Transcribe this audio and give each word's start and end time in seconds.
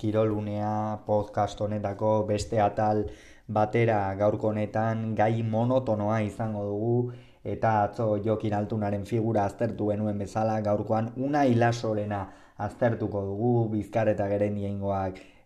Kirolunea 0.00 1.00
podcast 1.06 1.60
honetako 1.60 2.10
beste 2.30 2.60
atal 2.60 3.04
batera 3.58 3.98
gaurko 4.20 4.50
honetan 4.52 5.14
gai 5.20 5.42
monotonoa 5.54 6.20
izango 6.26 6.64
dugu 6.70 7.12
eta 7.54 7.72
atzo 7.84 8.06
jokin 8.26 8.54
altunaren 8.58 9.06
figura 9.10 9.44
aztertu 9.50 9.88
genuen 9.92 10.18
bezala 10.24 10.58
gaurkoan 10.66 11.12
una 11.28 11.44
hilasorena 11.50 12.20
aztertuko 12.66 13.22
dugu 13.30 13.52
bizkar 13.76 14.08
eta 14.14 14.28
geren 14.28 14.58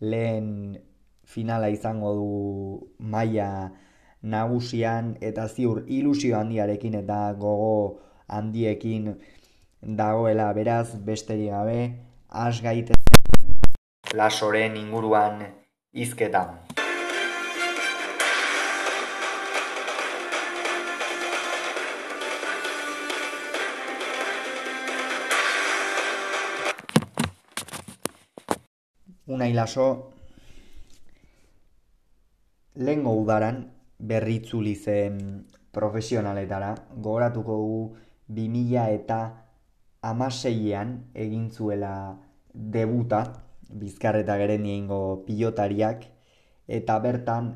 lehen 0.00 0.78
finala 1.24 1.68
izango 1.68 2.14
du 2.20 2.30
maila 2.98 3.50
nagusian 4.22 5.16
eta 5.20 5.48
ziur 5.48 5.84
ilusio 5.86 6.38
handiarekin 6.38 6.94
eta 7.02 7.20
gogo 7.32 8.00
handiekin 8.28 9.14
dagoela 9.82 10.52
beraz 10.52 10.88
besterik 11.10 11.50
gabe 11.50 11.78
has 12.28 12.62
gaite 12.62 12.99
lasoren 14.14 14.76
inguruan 14.76 15.44
hizketan. 15.94 16.58
Unai 29.30 29.52
laso 29.54 30.10
lehengo 32.74 33.14
udaran 33.14 33.70
berritzuli 33.98 34.74
zen 34.74 35.46
profesionaletara, 35.70 36.74
gogoratuko 36.96 37.58
gu 37.62 37.82
2000 38.26 38.88
eta 38.90 39.20
amaseian 40.02 40.96
egin 41.14 41.46
zuela 41.54 42.18
debuta, 42.52 43.49
bizkar 43.70 44.16
eta 44.16 44.36
geren 44.36 44.66
pilotariak, 45.26 46.04
eta 46.68 46.98
bertan 46.98 47.54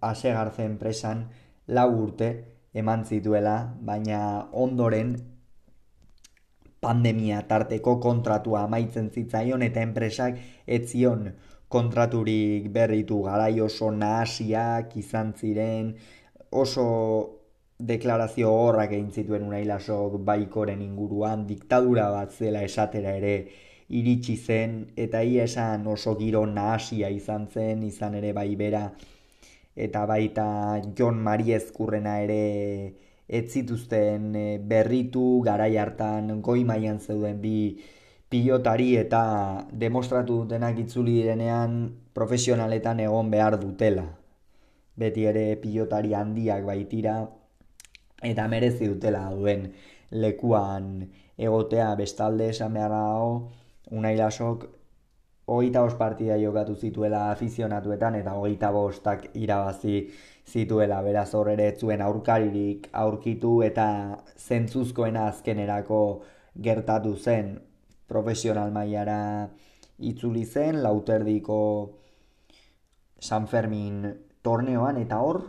asegartzen 0.00 0.78
presan 0.78 1.28
lau 1.66 1.90
urte 2.02 2.30
eman 2.74 3.04
zituela, 3.04 3.74
baina 3.80 4.48
ondoren 4.52 5.16
pandemia 6.80 7.42
tarteko 7.48 7.98
kontratua 8.00 8.64
amaitzen 8.64 9.10
zitzaion 9.10 9.62
eta 9.62 9.82
enpresak 9.82 10.38
etzion 10.66 11.34
kontraturik 11.68 12.70
berritu. 12.72 13.22
Garai 13.22 13.60
oso 13.60 13.90
nahasiak 13.90 14.96
izan 14.96 15.34
ziren 15.36 15.94
oso 16.50 16.86
deklarazio 17.78 18.50
horrak 18.52 18.92
egin 18.92 19.10
zituen 19.10 19.46
unailasok 19.46 20.18
baikoren 20.24 20.82
inguruan 20.84 21.46
diktadura 21.48 22.10
bat 22.12 22.32
zela 22.32 22.64
esatera 22.66 23.14
ere 23.16 23.34
iritsi 23.90 24.36
zen 24.36 24.74
eta 24.96 25.22
ia 25.22 25.44
esan 25.44 25.86
oso 25.86 26.16
giro 26.18 26.44
nahasia 26.46 27.10
izan 27.10 27.48
zen, 27.50 27.82
izan 27.82 28.14
ere 28.14 28.32
bai 28.32 28.54
bera 28.56 28.84
eta 29.74 30.04
baita 30.06 30.46
John 30.96 31.18
Mariezkurrena 31.18 32.20
ere 32.22 32.42
ez 33.28 33.46
zituzten 33.52 34.34
eh, 34.36 34.58
berritu 34.58 35.40
garai 35.46 35.76
hartan 35.78 36.40
goi 36.42 36.64
mailan 36.64 37.00
zeuden 37.00 37.40
bi 37.42 37.78
pilotari 38.30 38.94
eta 38.96 39.22
demostratu 39.72 40.42
dutenak 40.42 40.78
itzuli 40.78 41.16
direnean 41.20 41.76
profesionaletan 42.14 43.00
egon 43.00 43.30
behar 43.30 43.58
dutela. 43.58 44.06
Beti 44.96 45.24
ere 45.26 45.56
pilotari 45.62 46.14
handiak 46.14 46.66
baitira 46.66 47.16
eta 48.22 48.46
merezi 48.48 48.90
dutela 48.90 49.24
duen 49.34 49.70
lekuan 50.10 51.08
egotea 51.38 51.94
bestalde 51.98 52.50
esan 52.54 52.74
behar 52.74 52.94
dago 52.94 53.32
Unai 53.90 54.16
lasok 54.16 54.68
hogeita 55.50 55.80
bost 55.82 55.98
partida 55.98 56.36
jokatu 56.38 56.76
zituela 56.76 57.24
afizionatuetan 57.32 58.14
eta 58.20 58.36
hogeita 58.38 58.70
bostak 58.70 59.24
irabazi 59.34 59.94
zituela. 60.46 61.00
Beraz 61.02 61.32
hor 61.34 61.50
ere 61.50 61.72
zuen 61.76 62.02
aurkaririk 62.06 62.86
aurkitu 62.92 63.56
eta 63.66 63.86
zentzuzkoena 64.36 65.26
azkenerako 65.32 66.00
gertatu 66.62 67.16
zen. 67.16 67.56
Profesional 68.06 68.70
mailara 68.70 69.48
itzuli 69.98 70.44
zen 70.44 70.82
lauterdiko 70.82 71.58
San 73.20 73.46
Fermin 73.46 74.06
torneoan 74.42 74.96
eta 75.02 75.18
hor 75.18 75.42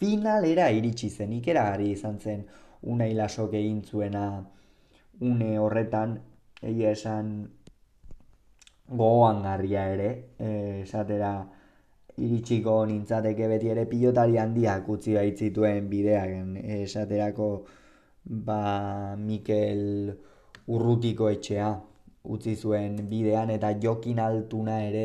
finalera 0.00 0.70
iritsi 0.70 1.10
zen. 1.10 1.32
Ikeragari 1.38 1.92
izan 1.92 2.18
zen 2.18 2.42
unai 2.82 3.12
lasok 3.14 3.54
egin 3.54 3.82
zuena 3.84 4.24
une 5.20 5.58
horretan. 5.58 6.18
Egia 6.62 6.90
esan 6.96 7.30
gogoan 8.88 9.42
garria 9.42 9.88
ere, 9.92 10.10
e, 10.38 10.82
esatera 10.82 11.32
iritsiko 12.16 12.84
nintzateke 12.86 13.48
beti 13.48 13.68
ere 13.74 13.84
pilotari 13.86 14.38
handiak 14.38 14.88
utzi 14.88 15.14
baitzituen 15.18 15.88
bideak, 15.90 16.30
esaterako 16.82 17.50
ba 18.24 19.16
Mikel 19.16 20.14
Urrutiko 20.66 21.28
etxea 21.30 21.68
utzi 22.34 22.56
zuen 22.56 22.96
bidean 23.10 23.50
eta 23.54 23.70
jokin 23.82 24.18
altuna 24.18 24.80
ere 24.82 25.04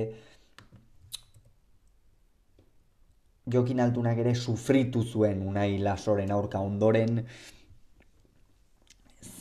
jokin 3.55 3.79
altunak 3.79 4.17
ere 4.23 4.33
sufritu 4.35 5.03
zuen 5.03 5.41
unai 5.47 5.77
lasoren 5.77 6.31
aurka 6.31 6.59
ondoren 6.59 7.21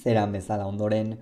zeran 0.02 0.32
bezala 0.32 0.66
ondoren 0.66 1.14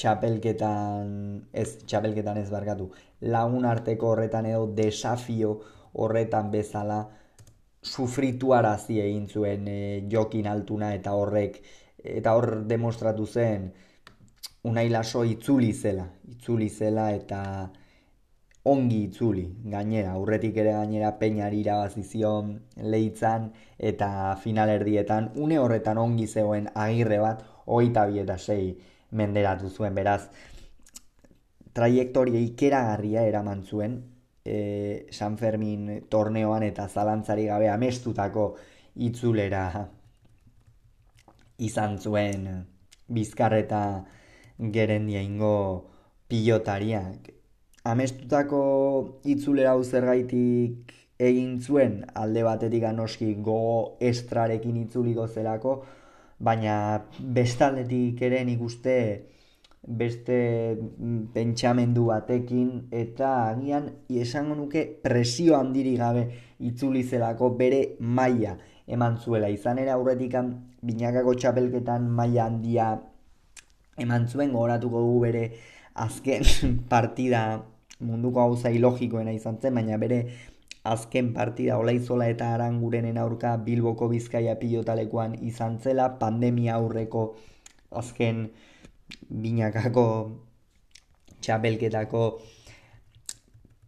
txapelketan, 0.00 1.10
ez 1.52 1.68
txapelketan 1.84 2.40
ez 2.40 2.48
barkatu, 2.52 2.88
lagun 3.34 3.66
arteko 3.68 4.14
horretan 4.14 4.48
edo 4.48 4.66
desafio 4.76 5.58
horretan 6.00 6.50
bezala 6.54 7.00
sufritu 7.82 8.54
arazi 8.56 9.00
egin 9.00 9.26
zuen 9.28 9.68
e, 9.68 9.78
jokin 10.12 10.48
altuna 10.48 10.94
eta 10.96 11.12
horrek, 11.16 11.60
eta 12.04 12.34
hor 12.36 12.62
demostratu 12.68 13.26
zen 13.26 13.70
unai 14.70 14.88
laso 14.92 15.24
itzuli 15.24 15.72
zela, 15.72 16.06
itzuli 16.28 16.68
zela 16.68 17.10
eta 17.16 17.42
ongi 18.70 19.04
itzuli, 19.06 19.46
gainera, 19.72 20.12
aurretik 20.18 20.56
ere 20.60 20.74
gainera 20.76 21.14
peinari 21.20 21.62
irabazi 21.64 22.04
zion 22.04 22.52
leitzan 22.94 23.48
eta 23.78 24.36
finalerdietan, 24.42 25.30
une 25.36 25.58
horretan 25.58 25.98
ongi 25.98 26.26
zegoen 26.28 26.68
agirre 26.74 27.20
bat, 27.24 27.44
oita 27.66 28.04
bi 28.10 28.20
eta 28.20 28.36
sei 28.36 28.74
menderatu 29.10 29.70
zuen, 29.70 29.94
beraz, 29.94 30.30
traiektoria 31.74 32.40
ikeragarria 32.40 33.26
eraman 33.28 33.62
zuen, 33.64 34.00
e, 34.44 35.06
San 35.10 35.36
Fermin 35.38 36.06
torneoan 36.08 36.64
eta 36.66 36.88
zalantzari 36.88 37.46
gabe 37.46 37.68
amestutako 37.68 38.54
itzulera 38.96 39.64
izan 41.60 41.98
zuen 41.98 42.46
bizkarreta 43.08 43.82
gerendia 44.58 45.20
ingo 45.22 45.90
pilotariak. 46.28 47.30
Amestutako 47.90 48.62
itzulera 49.24 49.74
hau 49.74 49.84
zergaitik 49.84 50.92
egin 51.20 51.58
zuen 51.60 52.04
alde 52.14 52.42
batetik 52.44 52.84
anoski 52.88 53.34
go 53.44 53.96
estrarekin 54.00 54.76
itzuliko 54.84 55.26
zelako, 55.28 55.80
baina 56.40 56.74
bestaldetik 57.20 58.22
ere 58.22 58.44
nik 58.44 58.62
uste 58.64 58.96
beste 60.00 60.76
pentsamendu 61.34 62.06
batekin 62.10 62.88
eta 62.92 63.30
agian 63.50 63.88
esango 64.24 64.54
nuke 64.54 64.84
presio 65.02 65.56
handiri 65.56 65.96
gabe 65.96 66.26
itzuli 66.60 67.02
zelako 67.02 67.50
bere 67.56 67.96
maila 68.00 68.56
eman 68.86 69.16
zuela. 69.18 69.48
Izan 69.48 69.78
ere 69.78 69.90
aurretik 69.90 70.36
binakako 70.82 71.34
txapelketan 71.34 72.08
maila 72.08 72.46
handia 72.46 72.90
eman 73.98 74.28
zuen 74.28 74.52
gogoratuko 74.52 75.00
dugu 75.00 75.20
bere 75.26 75.44
azken 75.94 76.44
partida 76.92 77.62
munduko 78.00 78.40
gauza 78.40 78.70
ilogikoena 78.70 79.32
izan 79.32 79.58
zen, 79.60 79.74
baina 79.74 79.98
bere 79.98 80.24
azken 80.84 81.32
partida 81.34 81.78
olaizola 81.78 82.28
eta 82.32 82.54
arangurenen 82.54 83.18
aurka 83.18 83.56
Bilboko 83.56 84.08
Bizkaia 84.08 84.56
pilotalekuan 84.56 85.36
izan 85.44 85.78
zela, 85.78 86.18
pandemia 86.18 86.76
aurreko 86.76 87.34
azken 87.90 88.48
binakako 89.28 90.06
txapelketako 91.40 92.22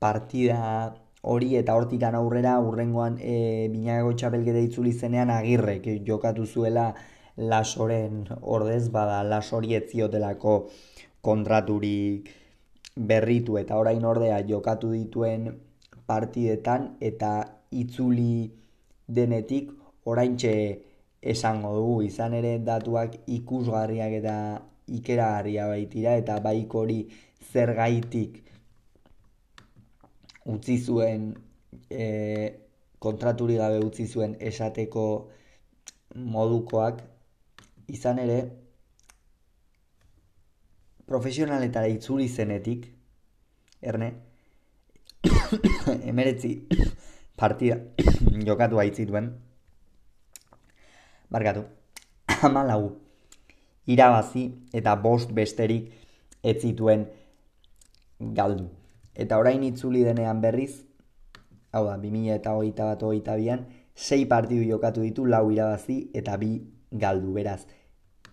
partida 0.00 0.92
hori 1.22 1.56
eta 1.56 1.74
hortikan 1.78 2.14
aurrera 2.18 2.58
urrengoan 2.60 3.18
e, 3.20 3.68
binakako 3.72 4.12
txapelketa 4.18 4.62
itzuli 4.68 4.92
zenean 4.92 5.30
agirrek 5.30 5.86
jokatu 6.06 6.46
zuela 6.46 6.92
lasoren 7.36 8.24
ordez 8.42 8.88
bada 8.90 9.22
lasori 9.24 9.74
etziotelako 9.78 10.56
kontraturik 11.22 12.28
berritu 12.96 13.56
eta 13.56 13.78
orain 13.78 14.04
ordea 14.04 14.42
jokatu 14.48 14.90
dituen 14.92 15.52
partidetan 16.06 16.96
eta 17.00 17.32
itzuli 17.70 18.50
denetik 19.08 19.70
oraintxe 20.04 20.54
esango 21.22 21.75
dugu. 21.76 21.96
Izan 22.08 22.34
ere 22.34 22.58
datuak 22.58 23.19
ikusgarriak 23.26 24.19
eta 24.20 24.37
ikeragarria 24.99 25.69
baitira 25.70 26.16
eta 26.20 26.38
baik 26.44 26.75
hori 26.75 26.99
zergaitik 27.52 28.40
utzi 30.52 30.78
zuen 30.82 31.28
e, 31.90 32.06
kontraturi 32.99 33.56
gabe 33.60 33.78
utzi 33.84 34.06
zuen 34.06 34.34
esateko 34.40 35.06
modukoak. 36.14 37.02
Izan 37.93 38.19
ere 38.19 38.40
profesionaletara 41.06 41.87
itzuli 41.93 42.28
zenetik 42.28 42.87
erne 43.82 44.12
emeretzi 46.10 46.52
partida 47.37 47.78
jokatu 48.49 48.78
haitzituen 48.82 49.32
barkatu 51.31 51.64
amalau 52.49 52.84
irabazi 53.87 54.46
eta 54.72 54.94
bost 54.96 55.32
besterik 55.32 55.90
ez 56.43 56.58
zituen 56.60 57.06
galdu. 58.19 58.69
Eta 59.14 59.38
orain 59.38 59.62
itzuli 59.66 60.04
denean 60.06 60.40
berriz, 60.40 60.84
hau 61.72 61.84
da, 61.88 61.96
2000 61.99 62.38
eta 62.38 62.54
hogeita 62.56 62.88
bat 62.93 63.02
hogeita 63.02 63.37
bian, 63.37 63.66
sei 63.94 64.25
partidu 64.26 64.64
jokatu 64.69 65.02
ditu 65.02 65.26
lau 65.26 65.50
irabazi 65.50 66.10
eta 66.14 66.37
bi 66.37 66.54
galdu, 66.90 67.32
beraz. 67.34 67.66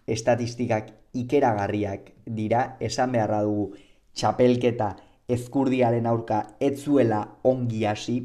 Estatistikak 0.08 0.94
ikeragarriak 1.14 2.14
dira, 2.26 2.78
esan 2.80 3.12
beharra 3.12 3.42
dugu 3.44 3.74
txapelketa 4.14 4.96
ezkurdiaren 5.30 6.08
aurka 6.10 6.44
ez 6.60 6.76
zuela 6.84 7.22
ongi 7.44 7.84
hasi, 7.86 8.20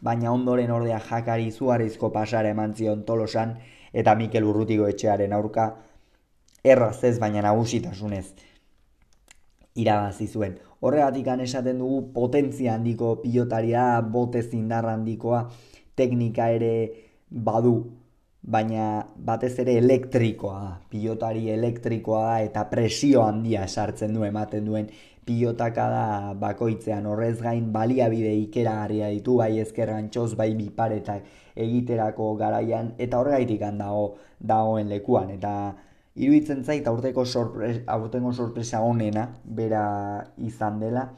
baina 0.00 0.32
ondoren 0.32 0.70
ordea 0.70 1.00
jakari 1.10 1.50
zuarizko 1.50 2.10
pasara 2.14 2.52
eman 2.54 2.74
zion 2.74 3.04
tolosan, 3.04 3.56
eta 3.92 4.14
Mikel 4.14 4.46
Urrutiko 4.46 4.86
etxearen 4.88 5.32
aurka 5.32 5.72
erraz 6.64 7.02
ez 7.04 7.18
baina 7.18 7.42
nagusitasunez 7.42 8.26
irabazi 9.80 10.26
zuen. 10.26 10.58
Horregatik 10.80 11.26
esaten 11.26 11.78
dugu 11.78 12.12
potentzia 12.12 12.74
handiko 12.74 13.16
pilotaria, 13.22 14.00
bote 14.00 14.42
zindar 14.42 14.86
handikoa, 14.86 15.48
teknika 15.96 16.48
ere 16.50 16.72
badu, 17.30 17.92
baina 18.42 19.06
batez 19.16 19.58
ere 19.60 19.76
elektrikoa, 19.78 20.80
pilotari 20.90 21.50
elektrikoa 21.52 22.40
eta 22.46 22.64
presio 22.70 23.22
handia 23.22 23.66
sartzen 23.68 24.14
du 24.14 24.24
ematen 24.24 24.64
duen 24.64 24.88
pilotaka 25.26 25.88
da 25.92 26.34
bakoitzean. 26.40 27.06
Horrez 27.06 27.36
gain 27.42 27.70
baliabide 27.72 28.32
ikeragarria 28.40 29.10
ditu 29.12 29.36
bai 29.42 29.58
ezkerran 29.60 30.08
txoz 30.10 30.34
bai 30.36 30.54
biparetak 30.54 31.28
egiterako 31.54 32.34
garaian 32.40 32.94
eta 32.98 33.20
horregaitik 33.20 33.60
dago 33.78 34.16
dagoen 34.40 34.88
lekuan. 34.88 35.30
Eta 35.30 35.74
iruditzen 36.16 36.64
zait 36.64 36.86
aurteko 36.86 37.24
sorpresa, 37.24 37.82
aurtengo 37.86 38.32
sorpresa 38.32 38.80
honena 38.80 39.28
bera 39.44 40.24
izan 40.38 40.80
dela 40.80 41.10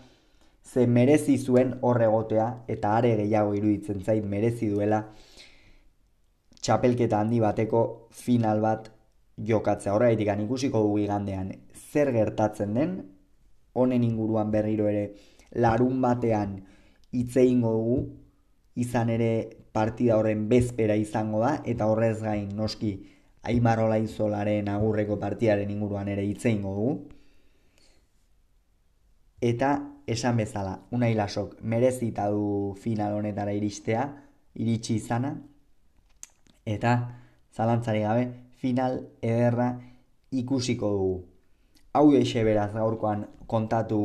ze 0.65 0.87
merezi 0.87 1.39
zuen 1.39 1.75
horregotea 1.81 2.65
eta 2.69 2.97
are 2.97 3.17
gehiago 3.17 3.55
iruditzen 3.55 4.03
zait 4.05 4.25
merezi 4.25 4.69
duela 4.71 5.07
txapelketa 6.63 7.21
handi 7.21 7.41
bateko 7.43 8.09
final 8.15 8.63
bat 8.63 8.89
jokatzea. 9.37 9.95
Horregaitik 9.95 10.45
ikusiko 10.47 10.83
dugu 10.87 11.03
igandean 11.03 11.53
zer 11.75 12.13
gertatzen 12.15 12.75
den? 12.75 12.97
Honen 13.75 14.05
inguruan 14.05 14.51
berriro 14.51 14.89
ere 14.89 15.15
larun 15.55 16.01
batean 16.01 16.61
hitz 17.13 17.37
egingo 17.37 17.73
dugu. 17.73 17.99
Izan 18.77 19.11
ere 19.13 19.33
partida 19.73 20.17
horren 20.17 20.49
bezpera 20.49 20.97
izango 20.97 21.41
da 21.41 21.59
eta 21.69 21.89
horrez 21.91 22.21
gain 22.23 22.49
noski 22.57 22.95
Aimar 23.43 23.81
Olaizolaren 23.83 24.69
agurreko 24.71 25.19
partidaren 25.19 25.71
inguruan 25.71 26.09
ere 26.09 26.25
hitz 26.25 26.45
egingo 26.47 26.75
dugu. 26.77 26.93
Eta 29.43 29.73
esan 30.07 30.37
bezala 30.39 30.77
Unai 30.95 31.15
Lasok 31.19 31.57
merezita 31.63 32.29
du 32.31 32.77
final 32.79 33.17
honetara 33.19 33.53
iristea 33.53 34.05
iritsi 34.55 35.01
izana 35.01 35.35
eta 36.67 36.93
zalantzari 37.55 38.03
gabe 38.03 38.25
final 38.63 39.01
ederra 39.21 39.69
ikusiko 40.31 40.91
dugu. 40.91 41.17
Hau 41.93 42.13
eixe 42.17 42.45
beraz 42.45 42.73
gaurkoan 42.73 43.27
kontatu 43.47 44.01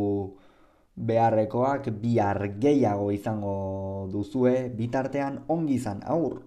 beharrekoak 0.98 1.92
bihar 2.01 2.42
gehiago 2.59 3.12
izango 3.12 4.09
duzue 4.12 4.69
bitartean 4.75 5.44
ongi 5.48 5.77
izan 5.77 6.01
aur 6.06 6.42